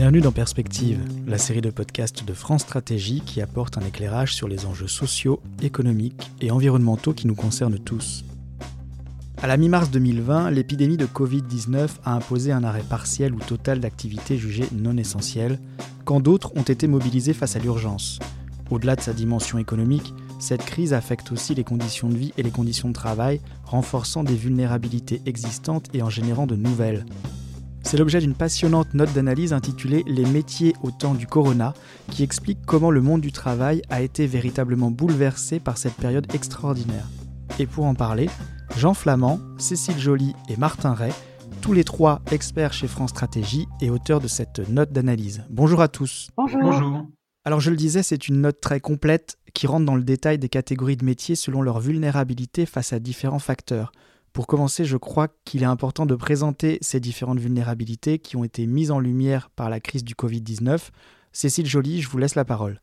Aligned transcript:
Bienvenue 0.00 0.22
dans 0.22 0.32
Perspective, 0.32 0.98
la 1.26 1.36
série 1.36 1.60
de 1.60 1.68
podcasts 1.68 2.24
de 2.24 2.32
France 2.32 2.62
Stratégie 2.62 3.20
qui 3.20 3.42
apporte 3.42 3.76
un 3.76 3.82
éclairage 3.82 4.34
sur 4.34 4.48
les 4.48 4.64
enjeux 4.64 4.88
sociaux, 4.88 5.42
économiques 5.60 6.30
et 6.40 6.50
environnementaux 6.50 7.12
qui 7.12 7.26
nous 7.26 7.34
concernent 7.34 7.78
tous. 7.78 8.24
À 9.42 9.46
la 9.46 9.58
mi-mars 9.58 9.90
2020, 9.90 10.52
l'épidémie 10.52 10.96
de 10.96 11.04
Covid-19 11.04 11.88
a 12.02 12.14
imposé 12.14 12.50
un 12.50 12.64
arrêt 12.64 12.82
partiel 12.82 13.34
ou 13.34 13.40
total 13.40 13.80
d'activités 13.80 14.38
jugées 14.38 14.68
non 14.72 14.96
essentielles, 14.96 15.58
quand 16.06 16.20
d'autres 16.20 16.56
ont 16.56 16.62
été 16.62 16.86
mobilisées 16.86 17.34
face 17.34 17.56
à 17.56 17.58
l'urgence. 17.58 18.20
Au-delà 18.70 18.96
de 18.96 19.02
sa 19.02 19.12
dimension 19.12 19.58
économique, 19.58 20.14
cette 20.38 20.64
crise 20.64 20.94
affecte 20.94 21.30
aussi 21.30 21.54
les 21.54 21.64
conditions 21.64 22.08
de 22.08 22.16
vie 22.16 22.32
et 22.38 22.42
les 22.42 22.50
conditions 22.50 22.88
de 22.88 22.94
travail, 22.94 23.42
renforçant 23.64 24.24
des 24.24 24.34
vulnérabilités 24.34 25.20
existantes 25.26 25.90
et 25.92 26.00
en 26.00 26.08
générant 26.08 26.46
de 26.46 26.56
nouvelles. 26.56 27.04
C'est 27.90 27.96
l'objet 27.96 28.20
d'une 28.20 28.36
passionnante 28.36 28.94
note 28.94 29.12
d'analyse 29.14 29.52
intitulée 29.52 30.04
Les 30.06 30.24
métiers 30.24 30.76
au 30.84 30.92
temps 30.92 31.14
du 31.14 31.26
corona, 31.26 31.74
qui 32.08 32.22
explique 32.22 32.60
comment 32.64 32.92
le 32.92 33.00
monde 33.00 33.20
du 33.20 33.32
travail 33.32 33.82
a 33.90 34.00
été 34.00 34.28
véritablement 34.28 34.92
bouleversé 34.92 35.58
par 35.58 35.76
cette 35.76 35.94
période 35.94 36.32
extraordinaire. 36.32 37.08
Et 37.58 37.66
pour 37.66 37.86
en 37.86 37.96
parler, 37.96 38.30
Jean 38.76 38.94
Flamand, 38.94 39.40
Cécile 39.58 39.98
Joly 39.98 40.36
et 40.48 40.56
Martin 40.56 40.94
Ray, 40.94 41.10
tous 41.62 41.72
les 41.72 41.82
trois 41.82 42.22
experts 42.30 42.74
chez 42.74 42.86
France 42.86 43.10
Stratégie 43.10 43.66
et 43.80 43.90
auteurs 43.90 44.20
de 44.20 44.28
cette 44.28 44.60
note 44.68 44.92
d'analyse. 44.92 45.42
Bonjour 45.50 45.80
à 45.80 45.88
tous. 45.88 46.28
Bonjour. 46.36 46.60
Bonjour. 46.62 47.08
Alors 47.44 47.58
je 47.58 47.70
le 47.70 47.76
disais, 47.76 48.04
c'est 48.04 48.28
une 48.28 48.40
note 48.40 48.60
très 48.60 48.78
complète 48.78 49.36
qui 49.52 49.66
rentre 49.66 49.86
dans 49.86 49.96
le 49.96 50.04
détail 50.04 50.38
des 50.38 50.48
catégories 50.48 50.96
de 50.96 51.04
métiers 51.04 51.34
selon 51.34 51.60
leur 51.60 51.80
vulnérabilité 51.80 52.66
face 52.66 52.92
à 52.92 53.00
différents 53.00 53.40
facteurs. 53.40 53.90
Pour 54.32 54.46
commencer, 54.46 54.84
je 54.84 54.96
crois 54.96 55.26
qu'il 55.44 55.62
est 55.62 55.66
important 55.66 56.06
de 56.06 56.14
présenter 56.14 56.78
ces 56.82 57.00
différentes 57.00 57.40
vulnérabilités 57.40 58.20
qui 58.20 58.36
ont 58.36 58.44
été 58.44 58.66
mises 58.66 58.92
en 58.92 59.00
lumière 59.00 59.50
par 59.50 59.70
la 59.70 59.80
crise 59.80 60.04
du 60.04 60.14
Covid-19. 60.14 60.90
Cécile 61.32 61.66
Joly, 61.66 62.00
je 62.00 62.08
vous 62.08 62.18
laisse 62.18 62.36
la 62.36 62.44
parole. 62.44 62.80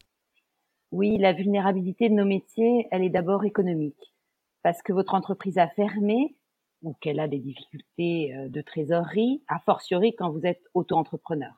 Oui, 0.92 1.18
la 1.18 1.32
vulnérabilité 1.32 2.10
de 2.10 2.16
nos 2.16 2.26
métiers, 2.26 2.88
elle 2.92 3.04
est 3.04 3.10
d'abord 3.10 3.46
économique. 3.46 4.14
Parce 4.62 4.82
que 4.82 4.92
votre 4.92 5.16
entreprise 5.16 5.58
a 5.58 5.70
fermé 5.70 6.36
ou 6.84 6.94
qu'elle 7.00 7.20
a 7.20 7.30
des 7.30 7.40
difficultés 7.40 8.36
euh, 8.36 8.50
de 8.50 8.62
trésorerie, 8.62 9.42
a 9.48 9.60
fortiori 9.60 10.16
quand 10.16 10.30
vous 10.30 10.46
êtes 10.46 10.62
auto-entrepreneur. 10.74 11.54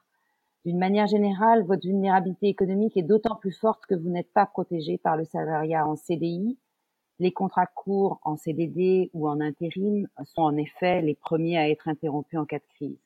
D'une 0.66 0.78
manière 0.78 1.08
générale, 1.08 1.66
votre 1.66 1.85
vulnérabilité 1.85 2.47
économique 2.47 2.95
est 2.95 3.03
d'autant 3.03 3.35
plus 3.35 3.52
forte 3.52 3.85
que 3.88 3.95
vous 3.95 4.09
n'êtes 4.09 4.31
pas 4.33 4.45
protégé 4.45 4.97
par 4.97 5.17
le 5.17 5.25
salariat 5.25 5.88
en 5.88 5.95
CDI 5.95 6.58
les 7.20 7.31
contrats 7.31 7.67
courts 7.67 8.20
en 8.23 8.38
CDD 8.38 9.09
ou 9.14 9.28
en 9.28 9.42
intérim 9.42 10.08
sont 10.23 10.42
en 10.42 10.56
effet 10.58 11.02
les 11.02 11.16
premiers 11.16 11.58
à 11.58 11.70
être 11.70 11.88
interrompus 11.88 12.39
en 12.39 12.45
cas 12.45 12.59
de 12.59 12.67
crise. 12.75 13.00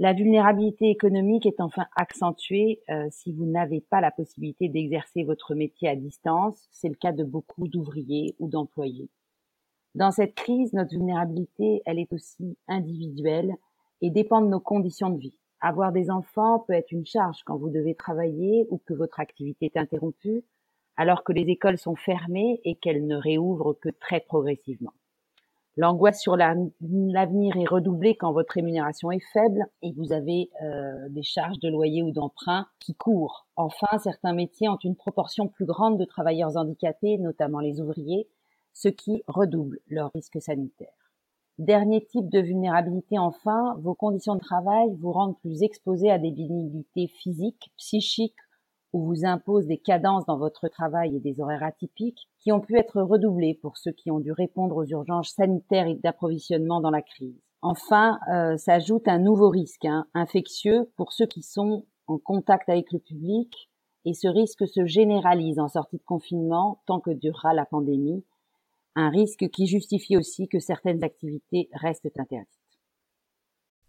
La 0.00 0.12
vulnérabilité 0.12 0.90
économique 0.90 1.44
est 1.44 1.60
enfin 1.60 1.86
accentuée 1.96 2.80
euh, 2.88 3.08
si 3.10 3.32
vous 3.32 3.46
n'avez 3.46 3.80
pas 3.80 4.00
la 4.00 4.12
possibilité 4.12 4.68
d'exercer 4.68 5.24
votre 5.24 5.56
métier 5.56 5.88
à 5.88 5.96
distance. 5.96 6.68
C'est 6.70 6.88
le 6.88 6.94
cas 6.94 7.10
de 7.10 7.24
beaucoup 7.24 7.66
d'ouvriers 7.66 8.36
ou 8.38 8.48
d'employés. 8.48 9.08
Dans 9.96 10.12
cette 10.12 10.36
crise, 10.36 10.72
notre 10.72 10.90
vulnérabilité, 10.90 11.82
elle 11.84 11.98
est 11.98 12.12
aussi 12.12 12.56
individuelle 12.68 13.56
et 14.00 14.10
dépend 14.10 14.40
de 14.40 14.46
nos 14.46 14.60
conditions 14.60 15.10
de 15.10 15.18
vie. 15.18 15.36
Avoir 15.60 15.90
des 15.90 16.10
enfants 16.10 16.60
peut 16.60 16.74
être 16.74 16.92
une 16.92 17.06
charge 17.06 17.42
quand 17.44 17.56
vous 17.56 17.70
devez 17.70 17.96
travailler 17.96 18.68
ou 18.70 18.78
que 18.78 18.94
votre 18.94 19.18
activité 19.18 19.66
est 19.66 19.76
interrompue, 19.76 20.44
alors 20.98 21.22
que 21.22 21.32
les 21.32 21.48
écoles 21.48 21.78
sont 21.78 21.94
fermées 21.94 22.60
et 22.64 22.74
qu'elles 22.74 23.06
ne 23.06 23.16
réouvrent 23.16 23.78
que 23.80 23.88
très 23.88 24.20
progressivement. 24.20 24.92
L'angoisse 25.76 26.20
sur 26.20 26.36
l'avenir 26.36 27.56
est 27.56 27.68
redoublée 27.68 28.16
quand 28.16 28.32
votre 28.32 28.54
rémunération 28.54 29.12
est 29.12 29.24
faible 29.32 29.64
et 29.80 29.92
vous 29.92 30.12
avez 30.12 30.50
euh, 30.60 31.08
des 31.10 31.22
charges 31.22 31.60
de 31.60 31.68
loyer 31.68 32.02
ou 32.02 32.10
d'emprunt 32.10 32.66
qui 32.80 32.96
courent. 32.96 33.46
Enfin, 33.54 33.96
certains 34.02 34.32
métiers 34.32 34.68
ont 34.68 34.78
une 34.82 34.96
proportion 34.96 35.46
plus 35.46 35.66
grande 35.66 35.96
de 35.96 36.04
travailleurs 36.04 36.56
handicapés, 36.56 37.16
notamment 37.18 37.60
les 37.60 37.80
ouvriers, 37.80 38.28
ce 38.72 38.88
qui 38.88 39.22
redouble 39.28 39.78
leur 39.86 40.10
risque 40.12 40.42
sanitaire. 40.42 41.12
Dernier 41.58 42.04
type 42.04 42.28
de 42.28 42.40
vulnérabilité 42.40 43.20
enfin, 43.20 43.76
vos 43.80 43.94
conditions 43.94 44.34
de 44.34 44.40
travail 44.40 44.88
vous 44.98 45.12
rendent 45.12 45.38
plus 45.38 45.62
exposés 45.62 46.10
à 46.10 46.18
des 46.18 46.32
vulnérabilités 46.32 47.06
physiques, 47.06 47.70
psychiques 47.76 48.34
ou 48.92 49.04
vous 49.04 49.24
impose 49.24 49.66
des 49.66 49.78
cadences 49.78 50.26
dans 50.26 50.38
votre 50.38 50.68
travail 50.68 51.16
et 51.16 51.20
des 51.20 51.40
horaires 51.40 51.62
atypiques 51.62 52.28
qui 52.38 52.52
ont 52.52 52.60
pu 52.60 52.78
être 52.78 53.00
redoublés 53.02 53.58
pour 53.60 53.76
ceux 53.76 53.92
qui 53.92 54.10
ont 54.10 54.20
dû 54.20 54.32
répondre 54.32 54.76
aux 54.76 54.86
urgences 54.86 55.30
sanitaires 55.30 55.86
et 55.86 55.94
d'approvisionnement 55.96 56.80
dans 56.80 56.90
la 56.90 57.02
crise. 57.02 57.40
Enfin, 57.60 58.18
euh, 58.32 58.56
s'ajoute 58.56 59.08
un 59.08 59.18
nouveau 59.18 59.50
risque 59.50 59.84
hein, 59.84 60.06
infectieux 60.14 60.90
pour 60.96 61.12
ceux 61.12 61.26
qui 61.26 61.42
sont 61.42 61.84
en 62.06 62.18
contact 62.18 62.68
avec 62.68 62.92
le 62.92 62.98
public 62.98 63.68
et 64.04 64.14
ce 64.14 64.28
risque 64.28 64.66
se 64.66 64.86
généralise 64.86 65.58
en 65.58 65.68
sortie 65.68 65.98
de 65.98 66.04
confinement 66.04 66.82
tant 66.86 67.00
que 67.00 67.10
durera 67.10 67.52
la 67.52 67.66
pandémie, 67.66 68.24
un 68.94 69.10
risque 69.10 69.48
qui 69.50 69.66
justifie 69.66 70.16
aussi 70.16 70.48
que 70.48 70.60
certaines 70.60 71.04
activités 71.04 71.68
restent 71.72 72.10
interdites. 72.18 72.57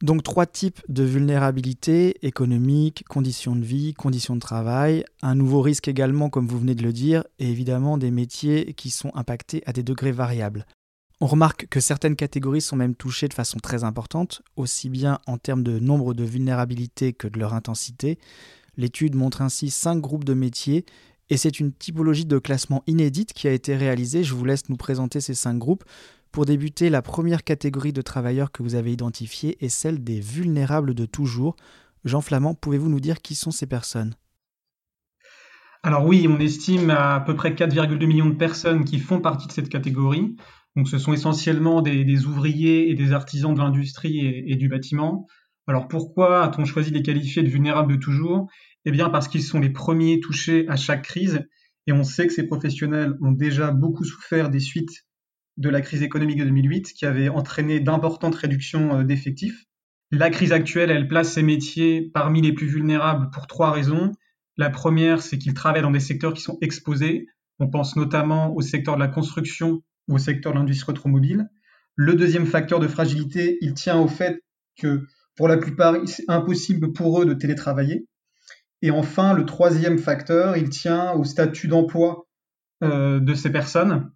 Donc 0.02 0.24
trois 0.24 0.46
types 0.46 0.82
de 0.88 1.04
vulnérabilité 1.04 2.26
économique, 2.26 3.04
conditions 3.10 3.56
de 3.56 3.66
vie, 3.66 3.94
conditions 3.94 4.36
de 4.36 4.40
travail, 4.40 5.04
un 5.22 5.36
nouveau 5.36 5.62
risque 5.62 5.90
également 5.90 6.30
comme 6.30 6.48
vous 6.48 6.60
venez 6.60 6.76
de 6.76 6.84
le 6.84 6.94
dire, 6.94 7.26
et 7.38 7.50
évidemment 7.50 7.98
des 7.98 8.12
métiers 8.12 8.74
qui 8.76 8.92
sont 8.92 9.12
impactés 9.14 9.62
à 9.66 9.74
des 9.74 9.84
degrés 9.84 10.14
variables. 10.14 10.66
On 11.20 11.28
remarque 11.28 11.68
que 11.68 11.82
certaines 11.82 12.16
catégories 12.16 12.62
sont 12.62 12.78
même 12.78 12.96
touchées 12.96 13.28
de 13.28 13.34
façon 13.34 13.60
très 13.60 13.84
importante, 13.84 14.42
aussi 14.56 14.88
bien 14.90 15.20
en 15.28 15.38
termes 15.38 15.64
de 15.64 15.80
nombre 15.80 16.14
de 16.14 16.24
vulnérabilités 16.24 17.12
que 17.12 17.28
de 17.28 17.38
leur 17.38 17.54
intensité. 17.54 18.20
L'étude 18.78 19.16
montre 19.16 19.42
ainsi 19.42 19.70
cinq 19.70 20.00
groupes 20.00 20.24
de 20.24 20.34
métiers 20.34 20.86
et 21.30 21.36
c'est 21.36 21.60
une 21.60 21.74
typologie 21.74 22.26
de 22.26 22.40
classement 22.40 22.84
inédite 22.88 23.34
qui 23.34 23.50
a 23.50 23.52
été 23.52 23.76
réalisée. 23.76 24.24
Je 24.24 24.34
vous 24.34 24.46
laisse 24.46 24.70
nous 24.70 24.78
présenter 24.78 25.20
ces 25.20 25.34
cinq 25.34 25.58
groupes. 25.58 25.84
Pour 26.32 26.46
débuter, 26.46 26.90
la 26.92 27.02
première 27.02 27.44
catégorie 27.44 27.92
de 27.92 28.04
travailleurs 28.04 28.52
que 28.52 28.62
vous 28.62 28.76
avez 28.76 28.94
identifiée 28.94 29.58
est 29.66 29.70
celle 29.70 30.04
des 30.04 30.20
vulnérables 30.20 30.94
de 30.94 31.06
toujours. 31.06 31.56
Jean 32.06 32.22
Flamand, 32.22 32.54
pouvez-vous 32.54 32.90
nous 32.90 33.00
dire 33.00 33.22
qui 33.22 33.34
sont 33.34 33.50
ces 33.50 33.66
personnes? 33.66 34.14
Alors 35.82 36.06
oui, 36.06 36.28
on 36.30 36.40
estime 36.40 36.92
à, 36.92 37.20
peu 37.22 37.36
près 37.36 37.52
4,2 37.52 38.06
millions 38.06 38.30
de 38.30 38.36
personnes 38.36 38.86
qui 38.86 39.00
font 39.00 39.22
partie 39.22 39.48
de 39.48 39.52
cette 39.52 39.70
catégorie. 39.70 40.36
Donc 40.76 40.88
ce 40.88 41.00
sont 41.00 41.14
essentiellement 41.14 41.82
des, 41.82 42.26
ouvriers 42.26 42.92
et 42.92 42.94
des 42.94 43.12
artisans 43.12 43.54
de 43.54 43.60
l'industrie 43.60 44.20
et, 44.20 44.52
et, 44.52 44.56
du 44.56 44.70
bâtiment. 44.70 45.26
Alors 45.66 45.88
pourquoi 45.88 46.44
a-t-on 46.44 46.66
choisi 46.66 46.92
de 46.92 46.98
les 46.98 47.04
qualifier 47.04 47.42
de 47.42 47.50
vulnérables 47.50 47.94
de 47.94 48.00
toujours? 48.00 48.48
Eh 48.86 48.92
bien 48.92 49.10
parce 49.10 49.28
qu'ils 49.28 49.44
sont 49.44 49.60
les 49.60 49.72
premiers 49.72 50.20
touchés 50.20 50.68
à 50.68 50.76
chaque 50.76 51.04
crise 51.04 51.48
et 51.88 51.92
on 51.92 52.04
sait 52.04 52.28
que 52.28 52.34
ces 52.34 52.46
professionnels 52.46 53.18
ont 53.22 53.32
déjà 53.32 53.72
beaucoup 53.72 54.04
souffert 54.04 54.50
des 54.50 54.60
suites 54.60 55.06
de 55.60 55.70
la 55.70 55.82
crise 55.82 56.02
économique 56.02 56.40
de 56.40 56.46
2008 56.46 56.94
qui 56.94 57.06
avait 57.06 57.30
entraîné 57.30 57.80
d'importantes 57.82 58.36
réductions 58.36 59.00
euh, 59.00 59.04
d'effectifs. 59.04 59.66
La 60.10 60.32
crise 60.32 60.54
actuelle, 60.54 60.90
elle 60.90 61.08
place 61.08 61.34
ces 61.34 61.44
métiers 61.44 62.10
parmi 62.14 62.42
les 62.42 62.54
plus 62.54 62.66
vulnérables 62.66 63.30
pour 63.32 63.46
trois 63.46 63.72
raisons. 63.72 64.14
La 64.58 64.70
première, 64.70 65.22
c'est 65.22 65.38
qu'ils 65.38 65.54
travaillent 65.54 65.84
dans 65.84 65.92
des 65.92 66.00
secteurs 66.00 66.34
qui 66.34 66.42
sont 66.42 66.58
exposés. 66.62 67.28
On 67.60 67.70
pense 67.70 67.96
notamment 67.96 68.56
au 68.56 68.62
secteur 68.62 68.96
de 68.96 69.02
la 69.02 69.10
construction 69.10 69.84
ou 70.08 70.16
au 70.16 70.18
secteur 70.18 70.54
de 70.54 70.58
l'industrie 70.58 70.94
automobile. 70.94 71.50
Le 71.96 72.16
deuxième 72.16 72.46
facteur 72.46 72.80
de 72.80 72.88
fragilité, 72.88 73.58
il 73.62 73.74
tient 73.74 74.00
au 74.00 74.08
fait 74.08 74.42
que 74.82 75.06
pour 75.36 75.50
la 75.50 75.58
plupart, 75.58 75.96
c'est 76.06 76.24
impossible 76.30 76.94
pour 76.94 77.22
eux 77.22 77.26
de 77.26 77.34
télétravailler. 77.34 78.08
Et 78.82 78.92
enfin, 78.92 79.34
le 79.34 79.46
troisième 79.46 79.98
facteur, 79.98 80.56
il 80.56 80.70
tient 80.70 81.12
au 81.12 81.26
statut 81.26 81.68
d'emploi 81.68 82.28
euh, 82.82 83.20
de 83.20 83.34
ces 83.34 83.52
personnes 83.52 84.10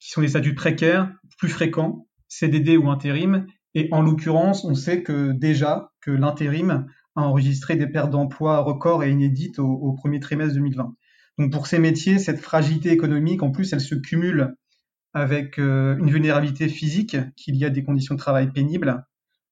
qui 0.00 0.10
sont 0.10 0.22
des 0.22 0.28
statuts 0.28 0.54
précaires, 0.54 1.12
plus 1.38 1.48
fréquents, 1.48 2.06
CDD 2.28 2.76
ou 2.76 2.88
intérim. 2.90 3.46
Et 3.74 3.88
en 3.92 4.02
l'occurrence, 4.02 4.64
on 4.64 4.74
sait 4.74 5.02
que 5.02 5.32
déjà 5.32 5.92
que 6.00 6.10
l'intérim 6.10 6.86
a 7.16 7.22
enregistré 7.22 7.76
des 7.76 7.86
pertes 7.86 8.10
d'emploi 8.10 8.58
records 8.60 9.04
et 9.04 9.10
inédites 9.10 9.58
au, 9.58 9.92
premier 9.92 10.20
trimestre 10.20 10.54
2020. 10.54 10.94
Donc 11.38 11.52
pour 11.52 11.66
ces 11.66 11.78
métiers, 11.78 12.18
cette 12.18 12.40
fragilité 12.40 12.90
économique, 12.90 13.42
en 13.42 13.50
plus, 13.50 13.72
elle 13.72 13.80
se 13.80 13.94
cumule 13.94 14.54
avec 15.12 15.58
euh, 15.58 15.96
une 15.98 16.10
vulnérabilité 16.10 16.68
physique, 16.68 17.16
qu'il 17.36 17.56
y 17.56 17.64
a 17.64 17.70
des 17.70 17.82
conditions 17.84 18.14
de 18.14 18.20
travail 18.20 18.50
pénibles, 18.52 19.04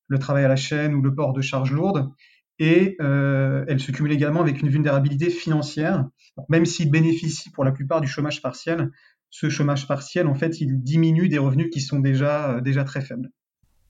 le 0.07 0.19
travail 0.19 0.45
à 0.45 0.49
la 0.49 0.57
chaîne 0.57 0.95
ou 0.95 1.03
le 1.03 1.15
port 1.15 1.33
de 1.33 1.41
charges 1.41 1.73
lourdes, 1.73 2.11
et 2.59 2.97
euh, 3.01 3.65
elle 3.69 3.81
se 3.81 3.91
cumule 3.93 4.13
également 4.13 4.41
avec 4.41 4.61
une 4.61 4.69
vulnérabilité 4.69 5.31
financière. 5.31 6.07
même 6.49 6.65
s'ils 6.65 6.91
bénéficient 6.91 7.51
pour 7.51 7.65
la 7.65 7.73
plupart 7.73 8.01
du 8.01 8.09
chômage 8.09 8.43
partiel, 8.43 8.91
ce 9.31 9.49
chômage 9.49 9.87
partiel, 9.87 10.27
en 10.27 10.35
fait, 10.35 10.61
il 10.61 10.83
diminue 10.83 11.29
des 11.29 11.39
revenus 11.39 11.69
qui 11.73 11.81
sont 11.81 12.01
déjà, 12.01 12.57
euh, 12.57 12.61
déjà 12.61 12.85
très 12.85 13.01
faibles. 13.01 13.31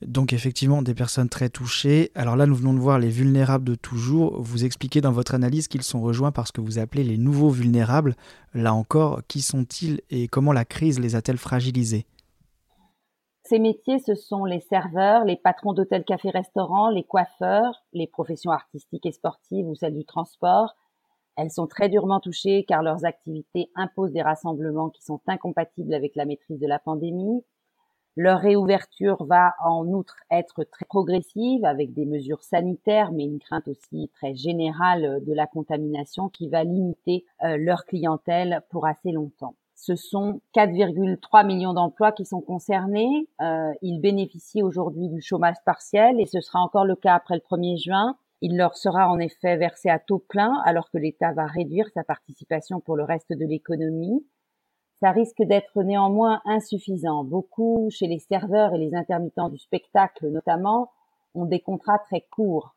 Donc 0.03 0.33
effectivement, 0.33 0.83
des 0.83 0.95
personnes 0.95 1.29
très 1.29 1.49
touchées. 1.49 2.13
Alors 2.15 2.37
là, 2.37 2.47
nous 2.47 2.55
venons 2.55 2.75
de 2.75 2.79
voir 2.79 2.99
les 2.99 3.09
vulnérables 3.09 3.65
de 3.65 3.75
toujours. 3.75 4.41
Vous 4.41 4.65
expliquez 4.65 5.01
dans 5.01 5.11
votre 5.11 5.35
analyse 5.35 5.67
qu'ils 5.67 5.83
sont 5.83 6.01
rejoints 6.01 6.31
par 6.31 6.47
ce 6.47 6.53
que 6.53 6.61
vous 6.61 6.79
appelez 6.79 7.03
les 7.03 7.19
nouveaux 7.19 7.51
vulnérables. 7.51 8.15
Là 8.55 8.75
encore, 8.75 9.23
qui 9.27 9.43
sont-ils 9.43 10.01
et 10.11 10.29
comment 10.29 10.53
la 10.53 10.65
crise 10.65 11.01
les 11.01 11.17
a-t-elle 11.17 11.39
fragilisés? 11.39 12.07
Ces 13.43 13.59
métiers, 13.59 13.99
ce 13.99 14.15
sont 14.15 14.45
les 14.45 14.61
serveurs, 14.61 15.25
les 15.25 15.37
patrons 15.37 15.73
d'hôtels, 15.73 16.05
cafés, 16.05 16.31
restaurants, 16.31 16.91
les 16.91 17.03
coiffeurs, 17.03 17.83
les 17.93 18.07
professions 18.07 18.53
artistiques 18.53 19.07
et 19.07 19.13
sportives 19.13 19.67
ou 19.67 19.75
celles 19.75 19.97
du 19.97 20.05
transport. 20.05 20.77
Elles 21.39 21.53
sont 21.53 21.69
très 21.69 21.89
durement 21.89 22.19
touchées 22.19 22.65
car 22.67 22.83
leurs 22.83 23.05
activités 23.05 23.71
imposent 23.77 24.11
des 24.11 24.23
rassemblements 24.23 24.91
qui 24.91 25.05
sont 25.05 25.21
incompatibles 25.29 25.95
avec 25.95 26.17
la 26.17 26.25
maîtrise 26.25 26.59
de 26.59 26.67
la 26.67 26.81
pandémie. 26.81 27.45
Leur 28.17 28.41
réouverture 28.41 29.25
va 29.25 29.55
en 29.65 29.87
outre 29.87 30.17
être 30.33 30.65
très 30.65 30.85
progressive 30.85 31.65
avec 31.65 31.95
des 31.95 32.07
mesures 32.07 32.43
sanitaires, 32.43 33.13
mais 33.13 33.23
une 33.23 33.39
crainte 33.39 33.69
aussi 33.69 34.11
très 34.15 34.35
générale 34.35 35.25
de 35.25 35.33
la 35.33 35.47
contamination 35.47 36.29
qui 36.29 36.49
va 36.49 36.65
limiter 36.65 37.25
euh, 37.45 37.57
leur 37.57 37.85
clientèle 37.85 38.63
pour 38.71 38.89
assez 38.89 39.13
longtemps. 39.13 39.55
Ce 39.77 39.95
sont 39.95 40.41
4,3 40.57 41.47
millions 41.47 41.73
d'emplois 41.73 42.11
qui 42.11 42.25
sont 42.25 42.41
concernés. 42.41 43.29
Euh, 43.41 43.73
ils 43.81 44.01
bénéficient 44.01 44.65
aujourd'hui 44.65 45.09
du 45.09 45.23
chômage 45.23 45.63
partiel 45.65 46.21
et 46.21 46.27
ce 46.27 46.41
sera 46.41 46.59
encore 46.59 46.85
le 46.85 46.97
cas 46.97 47.15
après 47.15 47.37
le 47.37 47.57
1er 47.57 47.81
juin. 47.81 48.17
Il 48.41 48.57
leur 48.57 48.77
sera 48.77 49.09
en 49.09 49.19
effet 49.19 49.57
versé 49.57 49.89
à 49.89 49.99
taux 49.99 50.19
plein 50.19 50.61
alors 50.65 50.91
que 50.91 50.99
l'État 50.99 51.33
va 51.33 51.47
réduire 51.47 51.89
sa 51.95 52.05
participation 52.05 52.81
pour 52.81 52.97
le 52.97 53.05
reste 53.05 53.33
de 53.33 53.45
l'économie. 53.45 54.25
Ça 55.01 55.11
risque 55.11 55.43
d'être 55.43 55.83
néanmoins 55.83 56.41
insuffisant. 56.45 57.25
Beaucoup, 57.25 57.89
chez 57.91 58.07
les 58.07 58.19
serveurs 58.19 58.75
et 58.75 58.79
les 58.79 58.95
intermittents 58.95 59.49
du 59.49 59.59
spectacle 59.59 60.29
notamment, 60.29 60.91
ont 61.35 61.47
des 61.47 61.61
contrats 61.61 61.99
très 61.99 62.23
courts 62.31 62.75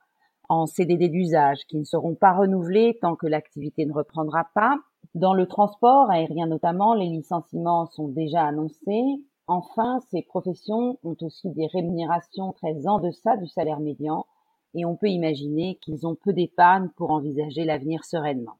en 0.50 0.66
CDD 0.66 1.10
d'usage 1.10 1.60
qui 1.68 1.78
ne 1.78 1.84
seront 1.84 2.16
pas 2.16 2.34
renouvelés 2.34 2.98
tant 3.02 3.16
que 3.16 3.28
l'activité 3.28 3.86
ne 3.86 3.94
reprendra 3.94 4.48
pas 4.54 4.78
dans 5.16 5.34
le 5.34 5.46
transport 5.46 6.10
aérien 6.10 6.48
notamment, 6.48 6.94
les 6.94 7.10
licenciements 7.10 7.86
sont 7.88 8.08
déjà 8.08 8.46
annoncés. 8.46 9.04
Enfin, 9.48 10.00
ces 10.10 10.22
professions 10.22 10.98
ont 11.04 11.18
aussi 11.22 11.50
des 11.50 11.68
rémunérations 11.68 12.54
très 12.54 12.88
en 12.88 13.00
deçà 13.00 13.36
du 13.36 13.48
salaire 13.48 13.82
médian 13.82 14.26
et 14.74 14.86
on 14.86 14.96
peut 14.96 15.10
imaginer 15.10 15.78
qu'ils 15.82 16.08
ont 16.08 16.16
peu 16.16 16.34
d'épargne 16.34 16.90
pour 16.96 17.12
envisager 17.12 17.66
l'avenir 17.66 18.04
sereinement. 18.06 18.58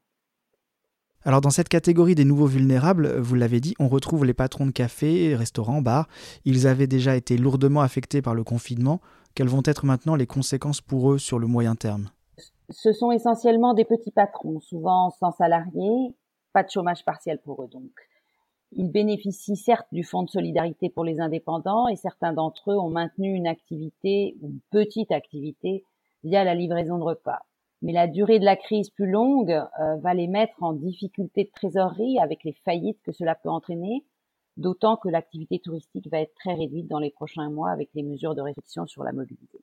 Alors 1.24 1.40
dans 1.40 1.50
cette 1.50 1.68
catégorie 1.68 2.16
des 2.16 2.24
nouveaux 2.24 2.46
vulnérables, 2.46 3.16
vous 3.18 3.36
l'avez 3.36 3.60
dit, 3.60 3.74
on 3.78 3.86
retrouve 3.86 4.24
les 4.24 4.34
patrons 4.34 4.66
de 4.66 4.72
cafés, 4.72 5.36
restaurants, 5.36 5.80
bars. 5.80 6.08
Ils 6.44 6.66
avaient 6.66 6.88
déjà 6.88 7.14
été 7.14 7.36
lourdement 7.36 7.80
affectés 7.80 8.22
par 8.22 8.34
le 8.34 8.42
confinement. 8.42 9.00
Quelles 9.34 9.48
vont 9.48 9.62
être 9.64 9.86
maintenant 9.86 10.16
les 10.16 10.26
conséquences 10.26 10.80
pour 10.80 11.12
eux 11.12 11.18
sur 11.18 11.38
le 11.38 11.46
moyen 11.46 11.76
terme? 11.76 12.10
Ce 12.70 12.92
sont 12.92 13.12
essentiellement 13.12 13.74
des 13.74 13.84
petits 13.84 14.10
patrons, 14.10 14.60
souvent 14.60 15.10
sans 15.10 15.30
salariés, 15.30 16.14
pas 16.52 16.64
de 16.64 16.70
chômage 16.70 17.04
partiel 17.04 17.38
pour 17.44 17.62
eux 17.62 17.68
donc. 17.68 17.92
Ils 18.72 18.90
bénéficient 18.90 19.56
certes 19.56 19.86
du 19.92 20.02
fonds 20.02 20.22
de 20.22 20.30
solidarité 20.30 20.88
pour 20.88 21.04
les 21.04 21.20
indépendants 21.20 21.88
et 21.88 21.96
certains 21.96 22.32
d'entre 22.32 22.72
eux 22.72 22.78
ont 22.78 22.90
maintenu 22.90 23.34
une 23.34 23.46
activité, 23.46 24.36
une 24.42 24.60
petite 24.70 25.12
activité, 25.12 25.84
via 26.24 26.44
la 26.44 26.54
livraison 26.54 26.98
de 26.98 27.04
repas. 27.04 27.40
Mais 27.82 27.92
la 27.92 28.06
durée 28.06 28.38
de 28.38 28.44
la 28.44 28.56
crise 28.56 28.90
plus 28.90 29.10
longue 29.10 29.50
euh, 29.50 29.96
va 29.96 30.14
les 30.14 30.28
mettre 30.28 30.62
en 30.62 30.72
difficulté 30.72 31.44
de 31.44 31.50
trésorerie 31.50 32.18
avec 32.20 32.44
les 32.44 32.52
faillites 32.64 33.00
que 33.02 33.12
cela 33.12 33.34
peut 33.34 33.48
entraîner, 33.48 34.04
d'autant 34.56 34.96
que 34.96 35.08
l'activité 35.08 35.58
touristique 35.58 36.08
va 36.10 36.20
être 36.20 36.34
très 36.34 36.54
réduite 36.54 36.86
dans 36.86 37.00
les 37.00 37.10
prochains 37.10 37.50
mois 37.50 37.70
avec 37.70 37.90
les 37.94 38.02
mesures 38.02 38.34
de 38.34 38.42
restriction 38.42 38.86
sur 38.86 39.02
la 39.02 39.12
mobilité. 39.12 39.58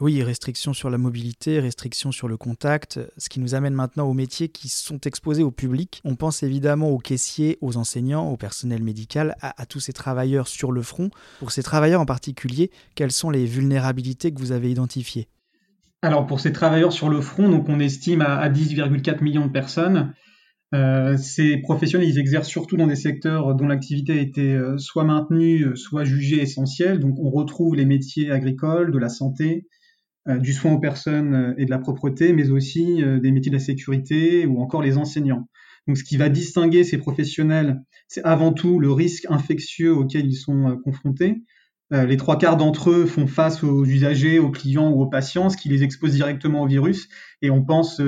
Oui, 0.00 0.20
restrictions 0.24 0.72
sur 0.72 0.90
la 0.90 0.98
mobilité, 0.98 1.60
restrictions 1.60 2.10
sur 2.10 2.26
le 2.26 2.36
contact, 2.36 2.98
ce 3.16 3.28
qui 3.28 3.38
nous 3.38 3.54
amène 3.54 3.74
maintenant 3.74 4.08
aux 4.08 4.12
métiers 4.12 4.48
qui 4.48 4.68
sont 4.68 4.98
exposés 4.98 5.44
au 5.44 5.52
public. 5.52 6.00
On 6.04 6.16
pense 6.16 6.42
évidemment 6.42 6.90
aux 6.90 6.98
caissiers, 6.98 7.58
aux 7.60 7.76
enseignants, 7.76 8.28
au 8.28 8.36
personnel 8.36 8.82
médical, 8.82 9.36
à, 9.40 9.66
tous 9.66 9.78
ces 9.78 9.92
travailleurs 9.92 10.48
sur 10.48 10.72
le 10.72 10.82
front. 10.82 11.10
Pour 11.38 11.52
ces 11.52 11.62
travailleurs 11.62 12.00
en 12.00 12.06
particulier, 12.06 12.72
quelles 12.96 13.12
sont 13.12 13.30
les 13.30 13.46
vulnérabilités 13.46 14.34
que 14.34 14.40
vous 14.40 14.50
avez 14.50 14.68
identifiées? 14.68 15.28
Alors 16.02 16.26
pour 16.26 16.40
ces 16.40 16.52
travailleurs 16.52 16.92
sur 16.92 17.08
le 17.08 17.20
front, 17.20 17.48
donc 17.48 17.68
on 17.68 17.78
estime 17.78 18.20
à, 18.20 18.50
10,4 18.50 19.22
millions 19.22 19.46
de 19.46 19.52
personnes. 19.52 20.12
Euh, 20.74 21.16
ces 21.16 21.58
professionnels, 21.58 22.08
ils 22.08 22.18
exercent 22.18 22.48
surtout 22.48 22.76
dans 22.76 22.88
des 22.88 22.96
secteurs 22.96 23.54
dont 23.54 23.68
l'activité 23.68 24.14
a 24.14 24.20
été 24.20 24.54
euh, 24.54 24.76
soit 24.76 25.04
maintenue, 25.04 25.76
soit 25.76 26.02
jugée 26.02 26.42
essentielle. 26.42 26.98
Donc 26.98 27.14
on 27.20 27.30
retrouve 27.30 27.76
les 27.76 27.84
métiers 27.84 28.32
agricoles, 28.32 28.90
de 28.90 28.98
la 28.98 29.08
santé, 29.08 29.68
euh, 29.68 29.83
du 30.26 30.52
soin 30.52 30.72
aux 30.72 30.78
personnes 30.78 31.34
euh, 31.34 31.54
et 31.58 31.66
de 31.66 31.70
la 31.70 31.78
propreté, 31.78 32.32
mais 32.32 32.50
aussi 32.50 33.02
euh, 33.02 33.20
des 33.20 33.30
métiers 33.30 33.50
de 33.50 33.56
la 33.56 33.62
sécurité 33.62 34.46
ou 34.46 34.60
encore 34.60 34.82
les 34.82 34.96
enseignants. 34.96 35.48
Donc, 35.86 35.98
ce 35.98 36.04
qui 36.04 36.16
va 36.16 36.30
distinguer 36.30 36.82
ces 36.82 36.96
professionnels, 36.96 37.82
c'est 38.08 38.22
avant 38.24 38.52
tout 38.52 38.80
le 38.80 38.90
risque 38.90 39.26
infectieux 39.28 39.94
auquel 39.94 40.26
ils 40.26 40.36
sont 40.36 40.78
confrontés. 40.82 41.42
les 41.90 42.16
trois 42.16 42.38
quarts 42.38 42.56
d'entre 42.56 42.90
eux 42.90 43.04
font 43.04 43.26
face 43.26 43.62
aux 43.62 43.84
usagers, 43.84 44.38
aux 44.38 44.50
clients 44.50 44.90
ou 44.90 45.02
aux 45.02 45.10
patients, 45.10 45.50
ce 45.50 45.58
qui 45.58 45.68
les 45.68 45.82
expose 45.82 46.12
directement 46.12 46.62
au 46.62 46.66
virus. 46.66 47.08
Et 47.42 47.50
on 47.50 47.62
pense, 47.62 47.96
c'est 47.96 48.02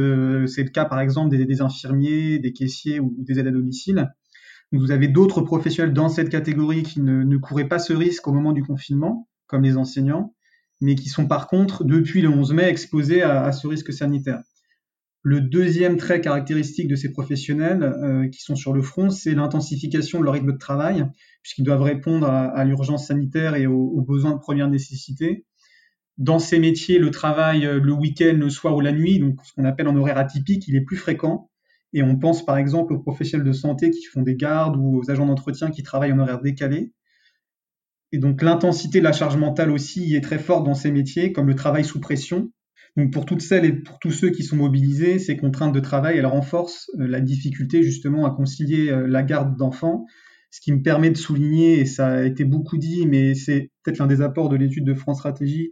le 0.62 0.70
cas 0.70 0.86
par 0.86 1.00
exemple 1.00 1.36
des, 1.36 1.60
infirmiers, 1.60 2.38
des 2.38 2.54
caissiers 2.54 2.98
ou, 2.98 3.14
des 3.18 3.38
aides 3.38 3.48
à 3.48 3.50
domicile. 3.50 4.08
Vous 4.72 4.90
avez 4.90 5.08
d'autres 5.08 5.42
professionnels 5.42 5.92
dans 5.92 6.08
cette 6.08 6.30
catégorie 6.30 6.82
qui 6.82 7.02
ne 7.02 7.36
couraient 7.36 7.68
pas 7.68 7.78
ce 7.78 7.92
risque 7.92 8.26
au 8.26 8.32
moment 8.32 8.52
du 8.52 8.62
confinement, 8.62 9.28
comme 9.48 9.64
les 9.64 9.76
enseignants 9.76 10.34
mais 10.80 10.94
qui 10.94 11.08
sont 11.08 11.26
par 11.26 11.48
contre, 11.48 11.84
depuis 11.84 12.20
le 12.20 12.28
11 12.28 12.52
mai, 12.52 12.64
exposés 12.64 13.22
à, 13.22 13.50
ce 13.52 13.66
risque 13.66 13.92
sanitaire. 13.92 14.42
Le 15.22 15.40
deuxième 15.40 15.96
trait 15.96 16.20
caractéristique 16.20 16.86
de 16.86 16.94
ces 16.94 17.10
professionnels 17.10 17.82
euh, 17.82 18.28
qui 18.28 18.40
sont 18.40 18.54
sur 18.54 18.72
le 18.72 18.82
front, 18.82 19.10
c'est 19.10 19.34
l'intensification 19.34 20.20
de 20.20 20.24
leur 20.24 20.34
rythme 20.34 20.52
de 20.52 20.58
travail, 20.58 21.04
puisqu'ils 21.42 21.64
doivent 21.64 21.82
répondre 21.82 22.28
à, 22.28 22.64
l'urgence 22.64 23.08
sanitaire 23.08 23.56
et 23.56 23.66
aux, 23.66 24.02
besoins 24.02 24.32
de 24.32 24.38
première 24.38 24.68
nécessité. 24.68 25.44
Dans 26.18 26.38
ces 26.38 26.58
métiers, 26.58 26.98
le 26.98 27.10
travail 27.10 27.66
euh, 27.66 27.80
le 27.80 27.92
week-end, 27.92 28.36
le 28.38 28.50
soir 28.50 28.76
ou 28.76 28.80
la 28.80 28.92
nuit, 28.92 29.18
donc 29.18 29.38
ce 29.44 29.52
qu'on 29.52 29.64
appelle 29.64 29.88
en 29.88 29.96
horaire 29.96 30.18
atypique, 30.18 30.66
il 30.68 30.76
est 30.76 30.84
plus 30.84 30.96
fréquent. 30.96 31.50
Et 31.92 32.02
on 32.02 32.18
pense 32.18 32.44
par 32.44 32.56
exemple 32.56 32.92
aux 32.92 32.98
professionnels 32.98 33.46
de 33.46 33.52
santé 33.52 33.90
qui 33.90 34.04
font 34.04 34.22
des 34.22 34.36
gardes 34.36 34.76
ou 34.76 34.98
aux 34.98 35.10
agents 35.10 35.26
d'entretien 35.26 35.70
qui 35.70 35.82
travaillent 35.82 36.12
en 36.12 36.18
horaire 36.18 36.40
décalé. 36.40 36.92
Et 38.12 38.18
donc 38.18 38.42
l'intensité 38.42 39.00
de 39.00 39.04
la 39.04 39.12
charge 39.12 39.36
mentale 39.36 39.70
aussi 39.70 40.14
est 40.14 40.20
très 40.20 40.38
forte 40.38 40.64
dans 40.64 40.74
ces 40.74 40.92
métiers, 40.92 41.32
comme 41.32 41.46
le 41.46 41.54
travail 41.54 41.84
sous 41.84 42.00
pression. 42.00 42.50
Donc 42.96 43.12
pour 43.12 43.26
toutes 43.26 43.42
celles 43.42 43.64
et 43.64 43.72
pour 43.72 43.98
tous 43.98 44.10
ceux 44.10 44.30
qui 44.30 44.42
sont 44.42 44.56
mobilisés, 44.56 45.18
ces 45.18 45.36
contraintes 45.36 45.74
de 45.74 45.80
travail, 45.80 46.16
elles 46.16 46.26
renforcent 46.26 46.90
euh, 46.98 47.06
la 47.06 47.20
difficulté 47.20 47.82
justement 47.82 48.24
à 48.24 48.30
concilier 48.30 48.90
euh, 48.90 49.06
la 49.06 49.22
garde 49.22 49.56
d'enfants. 49.56 50.06
Ce 50.50 50.60
qui 50.60 50.72
me 50.72 50.80
permet 50.80 51.10
de 51.10 51.16
souligner, 51.16 51.80
et 51.80 51.84
ça 51.84 52.08
a 52.08 52.22
été 52.22 52.44
beaucoup 52.44 52.78
dit, 52.78 53.06
mais 53.06 53.34
c'est 53.34 53.70
peut-être 53.82 53.98
l'un 53.98 54.06
des 54.06 54.22
apports 54.22 54.48
de 54.48 54.56
l'étude 54.56 54.84
de 54.84 54.94
France 54.94 55.18
Stratégie, 55.18 55.70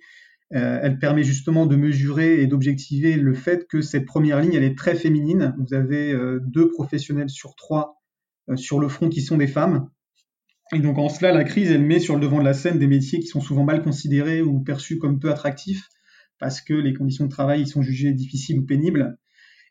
euh, 0.55 0.79
elle 0.83 0.99
permet 0.99 1.23
justement 1.23 1.65
de 1.65 1.77
mesurer 1.77 2.43
et 2.43 2.47
d'objectiver 2.47 3.17
le 3.17 3.32
fait 3.32 3.67
que 3.67 3.81
cette 3.81 4.05
première 4.05 4.41
ligne, 4.41 4.53
elle 4.53 4.65
est 4.65 4.77
très 4.77 4.94
féminine. 4.94 5.55
Vous 5.58 5.75
avez 5.75 6.15
deux 6.43 6.69
professionnels 6.69 7.31
sur 7.31 7.55
trois 7.55 8.03
sur 8.56 8.79
le 8.79 8.89
front 8.89 9.08
qui 9.08 9.23
sont 9.23 9.39
des 9.39 9.47
femmes. 9.47 9.89
Et 10.73 10.79
donc 10.81 10.99
en 10.99 11.09
cela, 11.09 11.33
la 11.33 11.44
crise, 11.44 11.71
elle 11.71 11.83
met 11.83 12.01
sur 12.01 12.15
le 12.15 12.21
devant 12.21 12.39
de 12.39 12.44
la 12.44 12.55
scène 12.55 12.79
des 12.79 12.87
métiers 12.87 13.21
qui 13.21 13.27
sont 13.27 13.41
souvent 13.41 13.65
mal 13.65 13.83
considérés 13.83 14.43
ou 14.43 14.61
perçus 14.61 14.99
comme 14.99 15.21
peu 15.21 15.31
attractifs 15.31 15.89
parce 16.39 16.61
que 16.61 16.75
les 16.75 16.94
conditions 16.94 17.27
de 17.27 17.31
travail 17.31 17.63
y 17.63 17.67
sont 17.67 17.83
jugées 17.83 18.13
difficiles 18.13 18.59
ou 18.59 18.67
pénibles. 18.67 19.19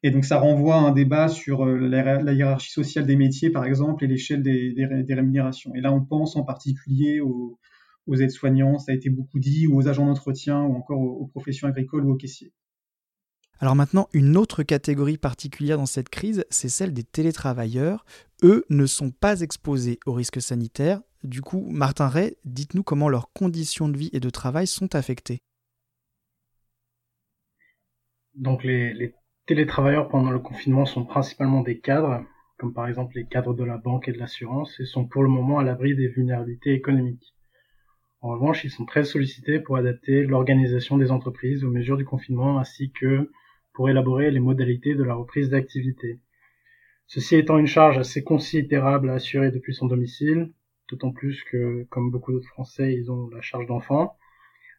Et 0.04 0.12
donc 0.12 0.26
ça 0.26 0.38
renvoie 0.38 0.76
à 0.76 0.80
un 0.80 0.92
débat 0.92 1.30
sur 1.30 1.66
euh, 1.66 1.78
la, 1.78 2.34
hiérarchie 2.34 2.72
sociale 2.72 3.06
des 3.06 3.16
métiers, 3.16 3.50
par 3.50 3.66
exemple, 3.66 4.04
et 4.04 4.08
l'échelle 4.08 4.44
des, 4.44 4.74
rémunérations. 5.10 5.74
Et 5.76 5.82
là, 5.82 5.94
on 5.94 6.04
pense 6.04 6.36
en 6.36 6.44
particulier 6.44 7.22
aux, 7.22 7.58
aides-soignants, 8.08 8.80
ça 8.80 8.92
a 8.92 8.96
été 8.96 9.10
beaucoup 9.10 9.40
dit, 9.40 9.66
ou 9.66 9.78
aux 9.78 9.88
agents 9.88 10.06
d'entretien, 10.06 10.62
ou 10.62 10.76
encore 10.76 11.00
aux 11.00 11.28
professions 11.28 11.68
agricoles 11.68 12.06
ou 12.06 12.12
aux 12.12 12.18
caissiers. 12.18 12.52
Alors 13.64 13.78
maintenant, 13.78 14.10
une 14.12 14.36
autre 14.36 14.62
catégorie 14.62 15.16
particulière 15.16 15.78
dans 15.78 15.86
cette 15.86 16.10
crise, 16.10 16.44
c'est 16.50 16.68
celle 16.68 16.92
des 16.94 17.06
télétravailleurs. 17.06 18.04
Eux 18.44 18.66
ne 18.70 18.86
sont 18.86 19.10
pas 19.10 19.40
exposés 19.40 20.02
aux 20.06 20.12
risques 20.12 20.42
sanitaires. 20.42 21.00
Du 21.24 21.40
coup, 21.40 21.66
Martin 21.72 22.10
Ray, 22.10 22.36
dites-nous 22.44 22.84
comment 22.84 23.08
leurs 23.08 23.32
conditions 23.32 23.88
de 23.88 23.98
vie 23.98 24.10
et 24.12 24.20
de 24.20 24.30
travail 24.30 24.68
sont 24.68 24.96
affectées. 24.96 25.40
Donc 28.36 28.66
les, 28.66 29.16
télétravailleurs 29.46 30.10
pendant 30.10 30.32
le 30.32 30.40
confinement 30.40 30.86
sont 30.86 31.06
principalement 31.06 31.62
des 31.62 31.80
cadres, 31.80 32.22
comme 32.58 32.74
par 32.74 32.90
exemple 32.90 33.16
les 33.16 33.28
cadres 33.28 33.54
de 33.54 33.64
la 33.64 33.78
banque 33.78 34.10
et 34.10 34.12
de 34.12 34.20
l'assurance, 34.20 34.78
et 34.82 34.86
sont 34.86 35.06
pour 35.06 35.24
le 35.24 35.30
moment 35.30 35.60
à 35.60 35.64
l'abri 35.64 35.96
des 35.96 36.10
vulnérabilités 36.10 36.74
économiques. 36.74 37.34
En 38.20 38.28
revanche, 38.32 38.66
ils 38.66 38.72
sont 38.72 38.84
très 38.84 39.06
sollicités 39.06 39.62
pour 39.62 39.78
adapter 39.78 40.26
l'organisation 40.26 40.98
des 40.98 41.12
entreprises 41.12 41.64
aux 41.64 41.72
mesures 41.72 41.96
du 41.96 42.04
confinement 42.04 42.60
ainsi 42.60 42.92
que 42.92 43.32
pour 43.74 43.90
élaborer 43.90 44.32
les 44.32 44.40
modalités 44.40 44.96
de 44.96 45.04
la 45.04 45.16
reprise 45.16 45.50
d'activité. 45.50 46.20
Ceci 47.08 47.36
étant 47.36 47.58
une 47.58 47.68
charge 47.68 47.98
assez 47.98 48.24
considérable 48.24 49.10
à 49.10 49.16
assurer 49.16 49.52
depuis 49.52 49.74
son 49.74 49.88
domicile, 49.88 50.52
d'autant 50.90 51.12
plus 51.12 51.44
que, 51.44 51.84
comme 51.90 52.12
beaucoup 52.12 52.32
d'autres 52.32 52.48
Français, 52.50 52.94
ils 52.94 53.12
ont 53.12 53.30
la 53.30 53.42
charge 53.42 53.68
d'enfant, 53.68 54.18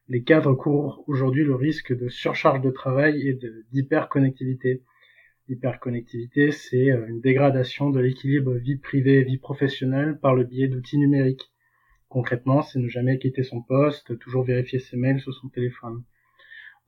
les 0.08 0.22
cadres 0.22 0.54
courent 0.54 1.02
aujourd'hui 1.06 1.44
le 1.44 1.54
risque 1.54 1.96
de 1.96 2.08
surcharge 2.08 2.60
de 2.60 2.70
travail 2.70 3.26
et 3.26 3.38
d'hyperconnectivité. 3.72 4.82
L'hyperconnectivité, 5.48 6.52
c'est 6.52 6.90
euh, 6.90 7.06
une 7.06 7.20
dégradation 7.20 7.88
de 7.88 8.00
l'équilibre 8.00 8.52
vie 8.54 8.76
privée 8.76 9.20
et 9.20 9.24
vie 9.24 9.38
professionnelle 9.38 10.18
par 10.20 10.34
le 10.34 10.44
biais 10.44 10.68
d'outils 10.68 10.98
numériques. 10.98 11.50
Concrètement, 12.08 12.60
c'est 12.60 12.78
ne 12.78 12.88
jamais 12.88 13.18
quitter 13.18 13.42
son 13.44 13.62
poste, 13.62 14.18
toujours 14.18 14.44
vérifier 14.44 14.78
ses 14.78 14.96
mails 14.98 15.20
sur 15.20 15.32
son 15.32 15.48
téléphone. 15.48 16.04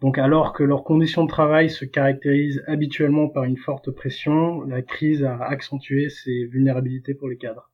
Donc 0.01 0.19
alors 0.19 0.53
que 0.53 0.63
leurs 0.63 0.85
conditions 0.85 1.25
de 1.25 1.31
travail 1.31 1.71
se 1.71 1.87
caractérisent 1.87 2.63
habituellement 2.67 3.29
par 3.29 3.45
une 3.45 3.57
forte 3.57 3.91
pression, 3.91 4.61
la 4.63 4.83
crise 4.83 5.25
a 5.25 5.43
accentué 5.43 6.11
ces 6.11 6.45
vulnérabilités 6.47 7.15
pour 7.15 7.29
les 7.29 7.39
cadres. 7.39 7.71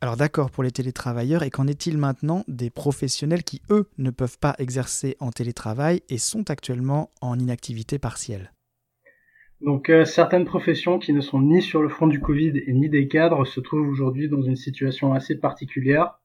Alors 0.00 0.16
d'accord 0.16 0.50
pour 0.50 0.62
les 0.62 0.70
télétravailleurs, 0.70 1.42
et 1.42 1.50
qu'en 1.50 1.66
est-il 1.66 1.98
maintenant 1.98 2.44
des 2.46 2.70
professionnels 2.70 3.42
qui, 3.42 3.62
eux, 3.70 3.88
ne 3.98 4.10
peuvent 4.10 4.38
pas 4.38 4.54
exercer 4.58 5.16
en 5.18 5.30
télétravail 5.30 6.02
et 6.08 6.18
sont 6.18 6.50
actuellement 6.50 7.10
en 7.20 7.38
inactivité 7.38 7.98
partielle? 7.98 8.52
Donc 9.60 9.88
euh, 9.88 10.04
certaines 10.04 10.44
professions 10.44 10.98
qui 10.98 11.12
ne 11.12 11.22
sont 11.22 11.40
ni 11.40 11.62
sur 11.62 11.82
le 11.82 11.88
front 11.88 12.06
du 12.06 12.20
Covid 12.20 12.52
et 12.66 12.72
ni 12.74 12.90
des 12.90 13.08
cadres 13.08 13.46
se 13.46 13.60
trouvent 13.60 13.88
aujourd'hui 13.88 14.28
dans 14.28 14.42
une 14.42 14.56
situation 14.56 15.14
assez 15.14 15.36
particulière. 15.36 16.20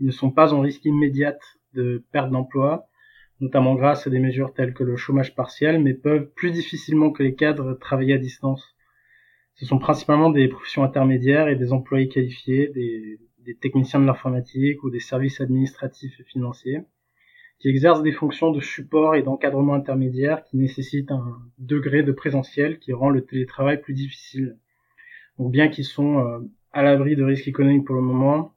Ils 0.00 0.06
ne 0.06 0.12
sont 0.12 0.30
pas 0.30 0.52
en 0.52 0.60
risque 0.60 0.84
immédiat 0.84 1.34
de 1.72 2.04
perte 2.12 2.30
d'emploi, 2.30 2.88
notamment 3.40 3.74
grâce 3.74 4.06
à 4.06 4.10
des 4.10 4.18
mesures 4.18 4.52
telles 4.52 4.74
que 4.74 4.84
le 4.84 4.96
chômage 4.96 5.34
partiel, 5.34 5.80
mais 5.80 5.94
peuvent 5.94 6.28
plus 6.34 6.50
difficilement 6.50 7.10
que 7.10 7.22
les 7.22 7.34
cadres 7.34 7.74
travailler 7.74 8.14
à 8.14 8.18
distance. 8.18 8.74
Ce 9.54 9.66
sont 9.66 9.78
principalement 9.78 10.30
des 10.30 10.48
professions 10.48 10.84
intermédiaires 10.84 11.48
et 11.48 11.56
des 11.56 11.72
employés 11.72 12.08
qualifiés, 12.08 12.68
des, 12.68 13.18
techniciens 13.60 13.98
de 13.98 14.04
l'informatique 14.04 14.84
ou 14.84 14.90
des 14.90 15.00
services 15.00 15.40
administratifs 15.40 16.20
et 16.20 16.24
financiers, 16.24 16.82
qui 17.58 17.68
exercent 17.68 18.02
des 18.02 18.12
fonctions 18.12 18.52
de 18.52 18.60
support 18.60 19.14
et 19.14 19.22
d'encadrement 19.22 19.72
intermédiaire 19.72 20.44
qui 20.44 20.58
nécessitent 20.58 21.10
un 21.10 21.38
degré 21.58 22.02
de 22.02 22.12
présentiel 22.12 22.78
qui 22.78 22.92
rend 22.92 23.08
le 23.08 23.24
télétravail 23.24 23.80
plus 23.80 23.94
difficile. 23.94 24.58
Donc 25.38 25.50
bien 25.50 25.68
qu'ils 25.68 25.86
sont 25.86 26.18
euh, 26.18 26.40
à 26.72 26.82
l'abri 26.82 27.16
de 27.16 27.24
risques 27.24 27.48
économiques 27.48 27.86
pour 27.86 27.94
le 27.94 28.02
moment, 28.02 28.52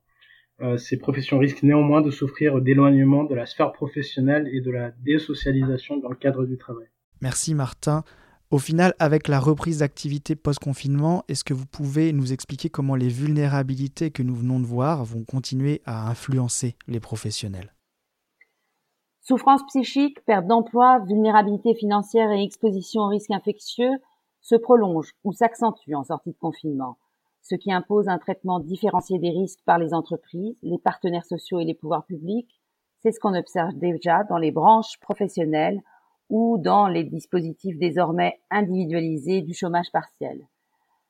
ces 0.77 0.97
professions 0.97 1.39
risquent 1.39 1.63
néanmoins 1.63 2.01
de 2.01 2.11
souffrir 2.11 2.61
d'éloignement 2.61 3.23
de 3.23 3.35
la 3.35 3.45
sphère 3.45 3.71
professionnelle 3.71 4.49
et 4.53 4.61
de 4.61 4.71
la 4.71 4.91
désocialisation 4.91 5.97
dans 5.97 6.09
le 6.09 6.15
cadre 6.15 6.45
du 6.45 6.57
travail. 6.57 6.87
Merci 7.21 7.53
Martin. 7.53 8.03
Au 8.51 8.57
final, 8.57 8.93
avec 8.99 9.29
la 9.29 9.39
reprise 9.39 9.79
d'activité 9.79 10.35
post-confinement, 10.35 11.23
est-ce 11.29 11.45
que 11.45 11.53
vous 11.53 11.65
pouvez 11.65 12.11
nous 12.11 12.33
expliquer 12.33 12.67
comment 12.67 12.95
les 12.95 13.07
vulnérabilités 13.07 14.11
que 14.11 14.23
nous 14.23 14.35
venons 14.35 14.59
de 14.59 14.65
voir 14.65 15.05
vont 15.05 15.23
continuer 15.23 15.81
à 15.85 16.09
influencer 16.09 16.75
les 16.87 16.99
professionnels? 16.99 17.73
Souffrance 19.21 19.61
psychique, 19.67 20.19
perte 20.25 20.47
d'emploi, 20.47 20.99
vulnérabilité 21.07 21.75
financière 21.75 22.29
et 22.31 22.43
exposition 22.43 23.03
aux 23.03 23.07
risques 23.07 23.31
infectieux 23.31 23.91
se 24.41 24.55
prolongent 24.55 25.13
ou 25.23 25.31
s'accentuent 25.31 25.95
en 25.95 26.03
sortie 26.03 26.31
de 26.31 26.37
confinement 26.37 26.97
ce 27.41 27.55
qui 27.55 27.71
impose 27.71 28.07
un 28.07 28.17
traitement 28.17 28.59
différencié 28.59 29.19
des 29.19 29.31
risques 29.31 29.61
par 29.65 29.77
les 29.77 29.93
entreprises, 29.93 30.57
les 30.61 30.77
partenaires 30.77 31.25
sociaux 31.25 31.59
et 31.59 31.65
les 31.65 31.73
pouvoirs 31.73 32.05
publics. 32.05 32.61
C'est 33.01 33.11
ce 33.11 33.19
qu'on 33.19 33.37
observe 33.37 33.73
déjà 33.73 34.23
dans 34.25 34.37
les 34.37 34.51
branches 34.51 34.99
professionnelles 34.99 35.81
ou 36.29 36.57
dans 36.59 36.87
les 36.87 37.03
dispositifs 37.03 37.77
désormais 37.77 38.39
individualisés 38.51 39.41
du 39.41 39.53
chômage 39.53 39.91
partiel. 39.91 40.47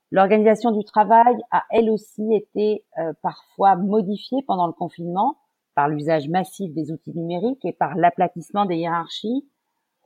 L'organisation 0.10 0.72
du 0.72 0.84
travail 0.84 1.36
a 1.52 1.64
elle 1.70 1.90
aussi 1.90 2.34
été 2.34 2.84
euh, 2.98 3.14
parfois 3.22 3.76
modifiée 3.76 4.42
pendant 4.48 4.68
le 4.68 4.74
confinement 4.74 5.38
par 5.76 5.88
l'usage 5.88 6.28
massif 6.28 6.74
des 6.74 6.92
outils 6.92 7.16
numériques 7.16 7.64
et 7.64 7.72
par 7.72 7.96
l'aplatissement 7.96 8.66
des 8.66 8.78
hiérarchies. 8.78 9.48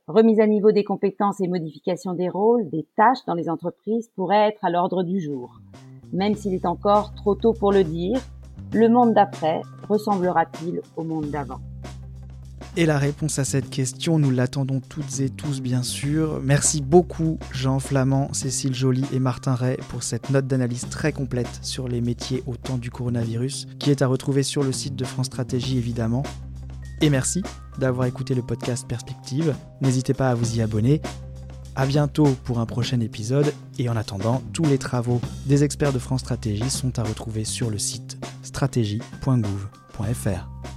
Remise 0.08 0.40
à 0.40 0.46
niveau 0.46 0.72
des 0.72 0.84
compétences 0.84 1.42
et 1.42 1.48
modification 1.48 2.14
des 2.14 2.30
rôles, 2.30 2.70
des 2.70 2.88
tâches 2.96 3.26
dans 3.26 3.34
les 3.34 3.50
entreprises 3.50 4.10
pourraient 4.16 4.50
être 4.50 4.64
à 4.64 4.70
l'ordre 4.70 5.02
du 5.02 5.20
jour 5.20 5.60
même 6.14 6.36
s'il 6.36 6.54
est 6.54 6.66
encore 6.66 7.14
trop 7.16 7.36
tôt 7.36 7.54
pour 7.54 7.72
le 7.72 7.84
dire, 7.84 8.20
le 8.74 8.90
monde 8.90 9.14
d'après 9.14 9.62
ressemblera-t-il 9.88 10.82
au 10.96 11.04
monde 11.04 11.30
d'avant? 11.30 11.60
Et 12.78 12.86
la 12.86 12.98
réponse 12.98 13.40
à 13.40 13.46
cette 13.46 13.70
question, 13.70 14.20
nous 14.20 14.32
l'attendons 14.32 14.82
toutes 14.82 15.22
et 15.22 15.30
tous 15.30 15.62
bien 15.62 15.82
sûr. 15.82 16.42
Merci 16.44 16.82
beaucoup 16.82 17.38
Jean 17.54 17.80
Flamand, 17.80 18.34
Cécile 18.34 18.74
Joly 18.74 19.06
et 19.14 19.20
Martin 19.20 19.56
Ray 19.56 19.78
pour 19.90 20.04
cette 20.04 20.30
note 20.30 20.46
d'analyse 20.46 20.90
très 20.90 21.14
complète 21.14 21.60
sur 21.62 21.88
les 21.88 22.02
métiers 22.02 22.44
au 22.48 22.58
temps 22.58 22.78
du 22.78 22.92
coronavirus, 22.92 23.68
qui 23.80 23.92
est 23.92 24.02
à 24.02 24.08
retrouver 24.08 24.44
sur 24.44 24.62
le 24.62 24.74
site 24.74 24.98
de 24.98 25.06
France 25.06 25.28
Stratégie 25.28 25.78
évidemment. 25.78 26.24
Et 27.02 27.10
merci 27.10 27.44
d'avoir 27.80 28.08
écouté 28.08 28.36
le 28.36 28.42
podcast 28.42 28.86
Perspective. 28.88 29.56
N'hésitez 29.80 30.14
pas 30.14 30.30
à 30.30 30.36
vous 30.36 30.58
y 30.58 30.62
abonner 30.62 31.02
à 31.76 31.86
bientôt 31.86 32.36
pour 32.44 32.60
un 32.60 32.66
prochain 32.66 33.00
épisode 33.00 33.54
et 33.78 33.90
en 33.90 33.96
attendant, 33.96 34.42
tous 34.54 34.66
les 34.66 34.78
travaux 34.78 35.22
des 35.46 35.64
experts 35.64 35.94
de 35.94 36.00
France 36.00 36.22
Stratégie 36.22 36.70
sont 36.70 36.98
à 37.00 37.04
retrouver 37.04 37.46
sur 37.46 37.70
le 37.70 37.78
site 37.78 38.18
stratégie.gouv.fr. 38.44 40.75